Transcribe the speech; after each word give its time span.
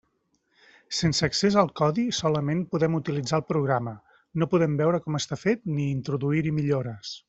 Sense 0.99 1.27
accés 1.27 1.57
al 1.63 1.69
codi 1.81 2.07
solament 2.21 2.65
podem 2.73 2.97
utilitzar 3.01 3.41
el 3.41 3.47
programa; 3.53 3.97
no 4.45 4.51
podem 4.57 4.83
veure 4.83 5.05
com 5.07 5.23
està 5.25 5.43
fet 5.47 5.67
ni 5.79 5.91
introduir-hi 5.99 6.61
millores. 6.61 7.19